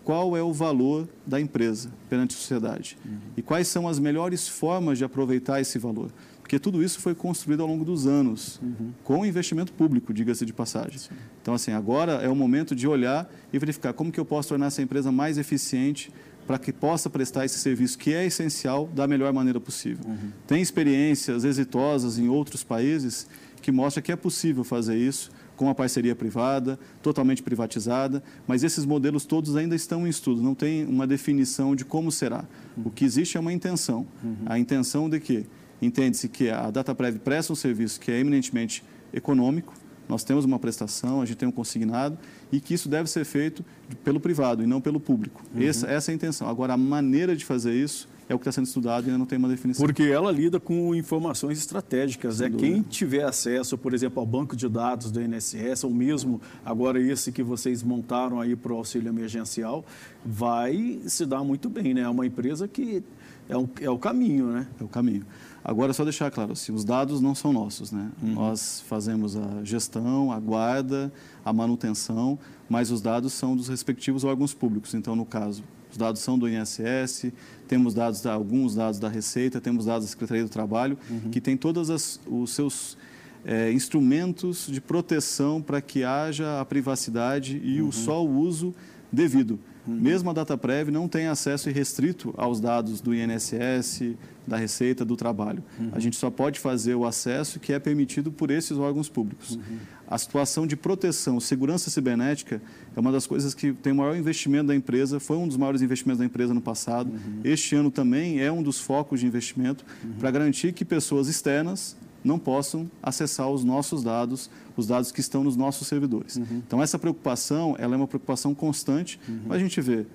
[0.03, 3.17] qual é o valor da empresa perante a sociedade uhum.
[3.37, 6.11] e quais são as melhores formas de aproveitar esse valor.
[6.41, 8.91] Porque tudo isso foi construído ao longo dos anos, uhum.
[9.03, 10.97] com investimento público, diga-se de passagem.
[10.97, 11.15] Sim.
[11.41, 14.65] Então, assim, agora é o momento de olhar e verificar como que eu posso tornar
[14.65, 16.11] essa empresa mais eficiente
[16.45, 20.03] para que possa prestar esse serviço que é essencial da melhor maneira possível.
[20.05, 20.31] Uhum.
[20.47, 23.27] Tem experiências exitosas em outros países
[23.61, 28.83] que mostram que é possível fazer isso com a parceria privada, totalmente privatizada, mas esses
[28.83, 32.45] modelos todos ainda estão em estudo, não tem uma definição de como será.
[32.83, 34.07] O que existe é uma intenção,
[34.45, 35.45] a intenção de que
[35.81, 39.73] entende-se que a DataPrev presta um serviço que é eminentemente econômico,
[40.09, 42.17] nós temos uma prestação, a gente tem um consignado
[42.51, 43.63] e que isso deve ser feito
[44.03, 45.41] pelo privado e não pelo público.
[45.55, 45.61] Uhum.
[45.61, 46.49] Essa, essa é a intenção.
[46.49, 49.25] Agora, a maneira de fazer isso é o que está sendo estudado e ainda não
[49.25, 49.85] tem uma definição.
[49.85, 52.41] Porque ela lida com informações estratégicas.
[52.41, 56.99] é Quem tiver acesso, por exemplo, ao banco de dados do INSS, ou mesmo agora
[56.99, 59.83] esse que vocês montaram aí para o auxílio emergencial,
[60.25, 61.93] vai se dar muito bem.
[61.93, 62.01] Né?
[62.01, 63.03] É uma empresa que
[63.49, 64.67] é, um, é o caminho, né?
[64.79, 65.25] É o caminho.
[65.63, 68.09] Agora, só deixar claro, assim, os dados não são nossos, né?
[68.23, 68.33] Uhum.
[68.33, 71.11] Nós fazemos a gestão, a guarda,
[71.45, 72.39] a manutenção,
[72.69, 74.93] mas os dados são dos respectivos órgãos públicos.
[74.95, 77.31] Então, no caso, os dados são do INSS,
[77.67, 81.29] temos dados da, alguns dados da Receita, temos dados da Secretaria do Trabalho, uhum.
[81.29, 82.97] que tem todos os seus
[83.45, 87.89] é, instrumentos de proteção para que haja a privacidade e uhum.
[87.89, 88.73] o só o uso
[89.11, 89.59] devido.
[89.87, 94.15] Mesmo a DataPrev não tem acesso irrestrito aos dados do INSS,
[94.45, 95.63] da Receita, do Trabalho.
[95.79, 95.89] Uhum.
[95.93, 99.55] A gente só pode fazer o acesso que é permitido por esses órgãos públicos.
[99.55, 99.77] Uhum.
[100.07, 102.61] A situação de proteção, segurança cibernética,
[102.95, 105.81] é uma das coisas que tem o maior investimento da empresa, foi um dos maiores
[105.81, 107.11] investimentos da empresa no passado.
[107.43, 109.85] Este ano também é um dos focos de investimento
[110.19, 115.43] para garantir que pessoas externas não possam acessar os nossos dados, os dados que estão
[115.43, 116.37] nos nossos servidores.
[116.37, 116.61] Uhum.
[116.65, 119.19] Então, essa preocupação ela é uma preocupação constante.
[119.27, 119.51] Uhum.
[119.51, 120.05] A gente vê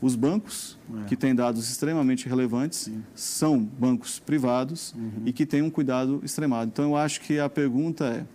[0.00, 1.08] os bancos, é.
[1.08, 3.02] que têm dados extremamente relevantes, Sim.
[3.14, 5.22] são bancos privados uhum.
[5.24, 6.70] e que têm um cuidado extremado.
[6.72, 8.26] Então, eu acho que a pergunta é,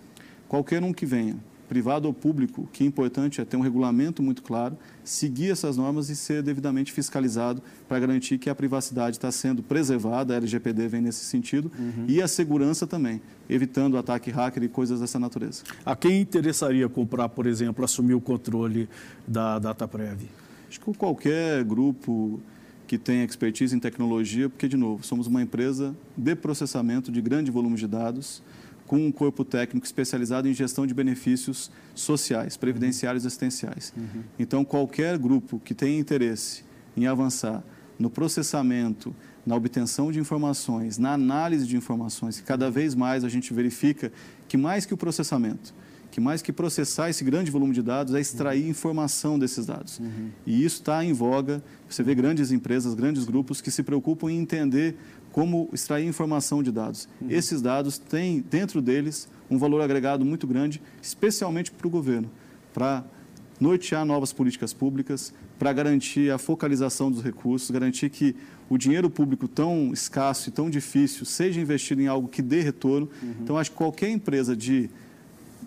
[0.47, 1.35] qualquer um que venha
[1.67, 5.77] privado ou público, o que é importante é ter um regulamento muito claro, seguir essas
[5.77, 10.87] normas e ser devidamente fiscalizado para garantir que a privacidade está sendo preservada, a LGPD
[10.87, 12.05] vem nesse sentido, uhum.
[12.07, 15.63] e a segurança também, evitando ataque hacker e coisas dessa natureza.
[15.85, 18.89] A quem interessaria comprar, por exemplo, assumir o controle
[19.27, 20.29] da DataPrev?
[20.69, 22.39] Acho que qualquer grupo
[22.87, 27.51] que tem expertise em tecnologia, porque, de novo, somos uma empresa de processamento de grande
[27.51, 28.41] volume de dados,
[28.87, 33.93] com um corpo técnico especializado em gestão de benefícios sociais, previdenciários e assistenciais.
[33.95, 34.23] Uhum.
[34.39, 36.63] Então, qualquer grupo que tenha interesse
[36.95, 37.61] em avançar
[37.99, 39.13] no processamento,
[39.45, 44.11] na obtenção de informações, na análise de informações, cada vez mais a gente verifica
[44.47, 45.73] que mais que o processamento,
[46.09, 48.69] que mais que processar esse grande volume de dados é extrair uhum.
[48.69, 49.99] informação desses dados.
[49.99, 50.29] Uhum.
[50.45, 51.61] E isso está em voga.
[51.89, 54.97] Você vê grandes empresas, grandes grupos que se preocupam em entender
[55.37, 57.07] como extrair informação de dados.
[57.21, 57.29] Uhum.
[57.29, 62.27] Esses dados têm dentro deles um valor agregado muito grande, especialmente para o governo,
[62.73, 63.05] para
[63.59, 68.35] nortear novas políticas públicas, para garantir a focalização dos recursos, garantir que
[68.67, 73.07] o dinheiro público tão escasso e tão difícil seja investido em algo que dê retorno.
[73.21, 73.35] Uhum.
[73.43, 74.89] Então, acho que qualquer empresa de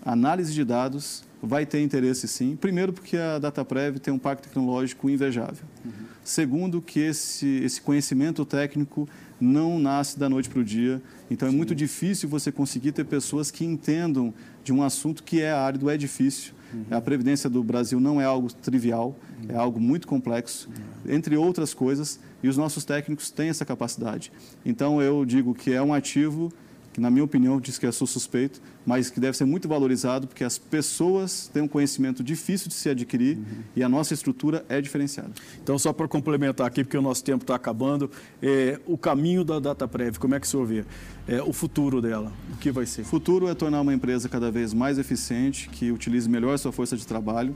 [0.03, 2.55] análise de dados vai ter interesse sim.
[2.55, 5.65] Primeiro, porque a DataPrev tem um parque tecnológico invejável.
[5.83, 5.91] Uhum.
[6.23, 11.01] Segundo, que esse, esse conhecimento técnico não nasce da noite para o dia.
[11.29, 15.51] Então é muito difícil você conseguir ter pessoas que entendam de um assunto que é
[15.51, 16.53] árido, é difícil.
[16.73, 16.85] Uhum.
[16.91, 19.55] A Previdência do Brasil não é algo trivial, uhum.
[19.55, 21.13] é algo muito complexo, uhum.
[21.13, 24.31] entre outras coisas, e os nossos técnicos têm essa capacidade.
[24.65, 26.51] Então eu digo que é um ativo
[26.93, 30.27] que na minha opinião diz que eu sou suspeito, mas que deve ser muito valorizado
[30.27, 33.63] porque as pessoas têm um conhecimento difícil de se adquirir uhum.
[33.75, 35.31] e a nossa estrutura é diferenciada.
[35.61, 39.59] Então, só para complementar aqui, porque o nosso tempo está acabando, é, o caminho da
[39.59, 40.85] DataPrev, como é que o senhor vê?
[41.27, 43.01] É, o futuro dela, o que vai ser?
[43.01, 46.97] O futuro é tornar uma empresa cada vez mais eficiente, que utilize melhor sua força
[46.97, 47.55] de trabalho,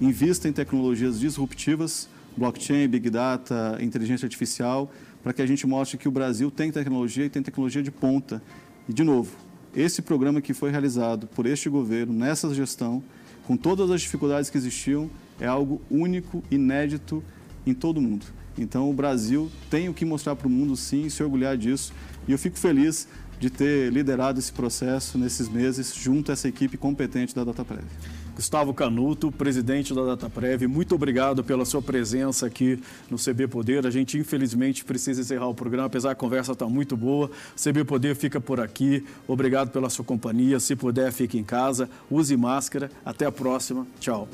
[0.00, 4.90] invista em tecnologias disruptivas, blockchain, big data, inteligência artificial,
[5.22, 8.42] para que a gente mostre que o Brasil tem tecnologia e tem tecnologia de ponta.
[8.88, 9.30] E, de novo,
[9.74, 13.02] esse programa que foi realizado por este governo, nessa gestão,
[13.46, 17.22] com todas as dificuldades que existiam, é algo único, inédito
[17.66, 18.26] em todo o mundo.
[18.58, 21.92] Então, o Brasil tem o que mostrar para o mundo, sim, e se orgulhar disso.
[22.28, 23.08] E eu fico feliz
[23.40, 27.84] de ter liderado esse processo nesses meses, junto a essa equipe competente da DataPrev.
[28.34, 33.86] Gustavo Canuto, presidente da DataPrev, muito obrigado pela sua presença aqui no CB Poder.
[33.86, 37.26] A gente, infelizmente, precisa encerrar o programa, apesar da conversa estar tá muito boa.
[37.26, 39.04] O CB Poder fica por aqui.
[39.28, 40.58] Obrigado pela sua companhia.
[40.58, 41.88] Se puder, fique em casa.
[42.10, 42.90] Use máscara.
[43.04, 43.86] Até a próxima.
[44.00, 44.28] Tchau.